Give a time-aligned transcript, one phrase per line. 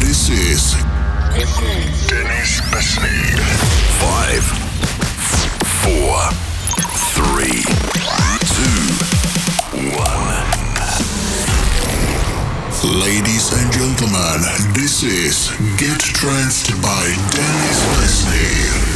[0.00, 0.72] This is
[2.08, 3.36] Dennis Besney.
[4.00, 4.44] Five,
[5.84, 6.16] four,
[7.12, 7.60] three,
[8.48, 8.80] two,
[9.94, 10.28] one.
[12.98, 14.40] Ladies and gentlemen,
[14.72, 17.04] this is Get Tranced by
[17.34, 18.87] Dennis Besney.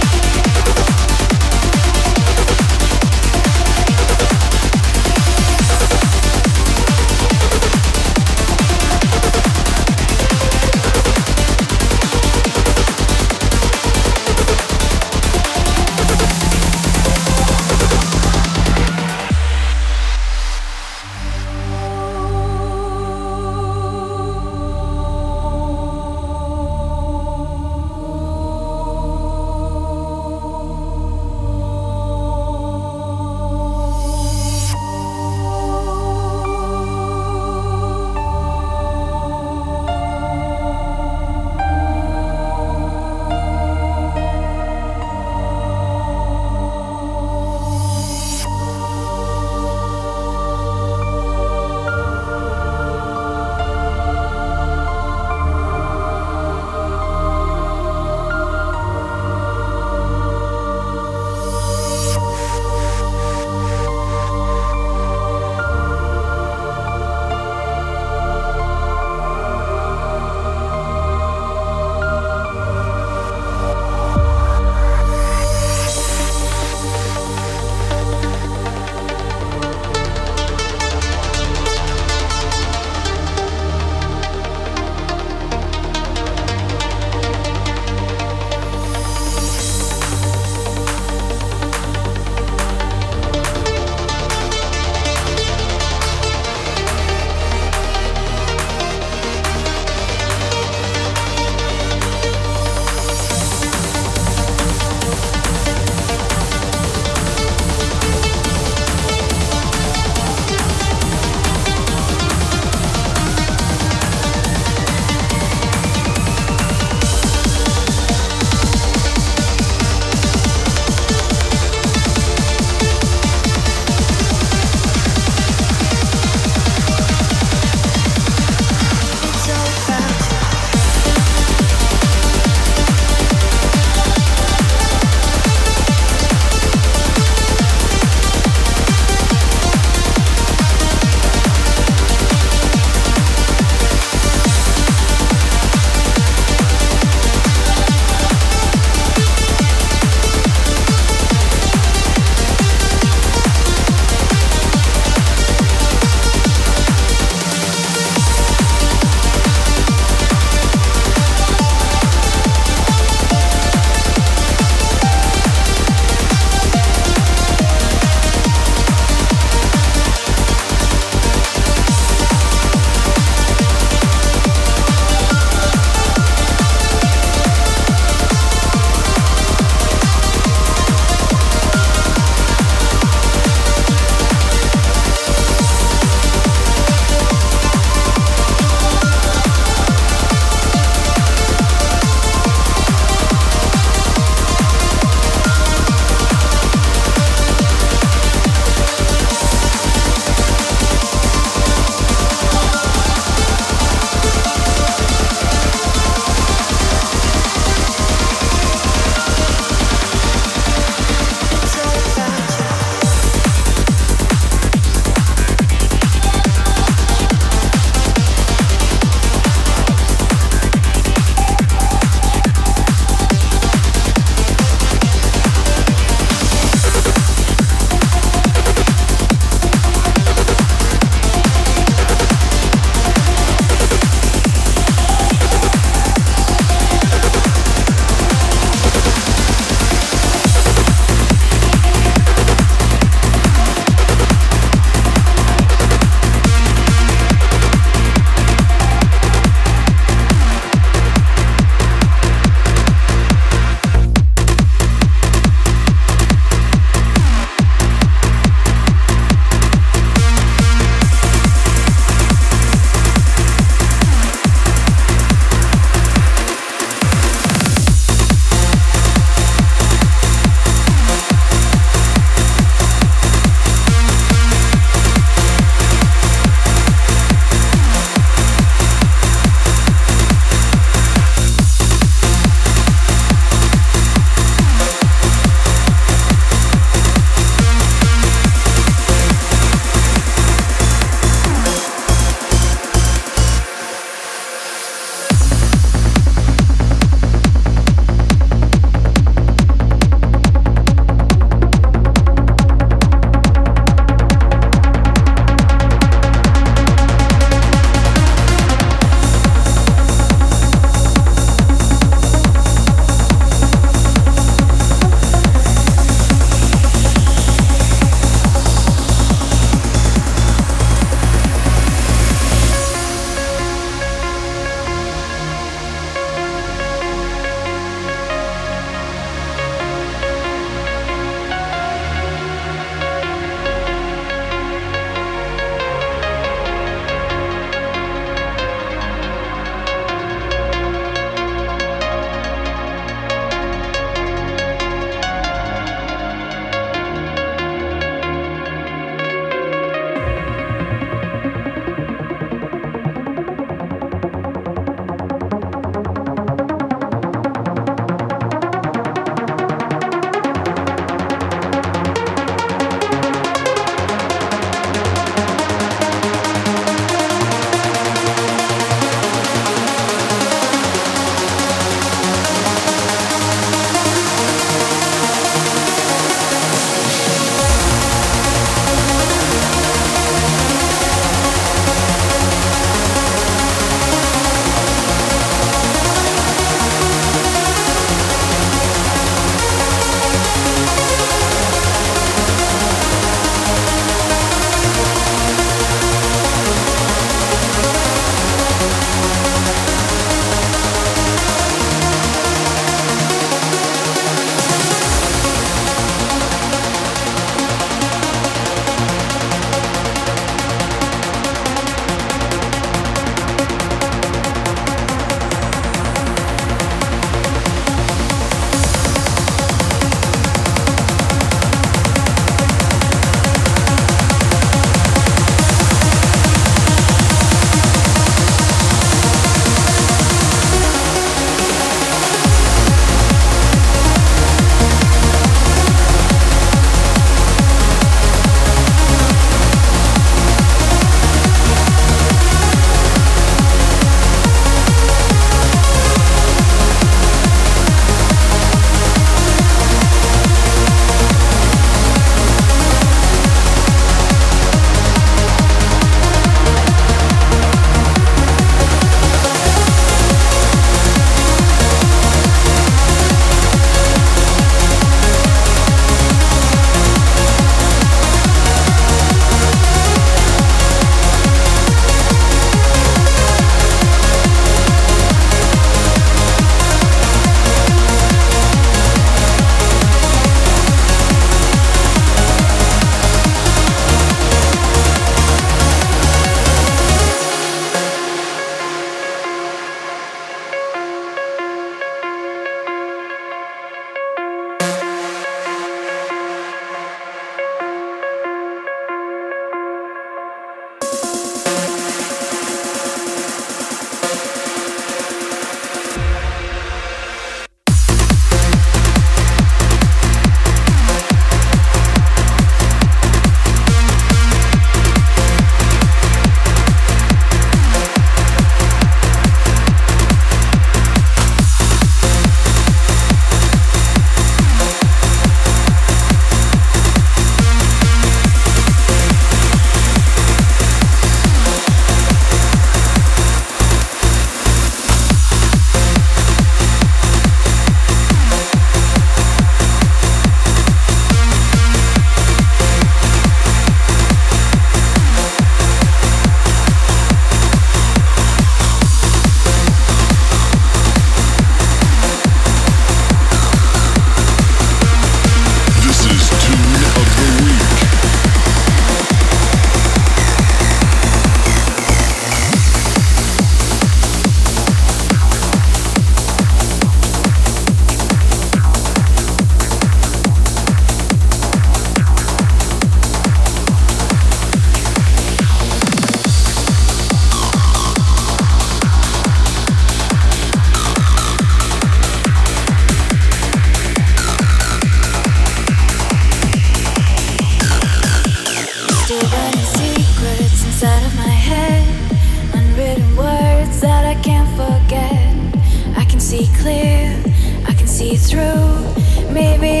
[596.81, 597.43] clear.
[597.87, 599.53] I can see through.
[599.53, 600.00] Maybe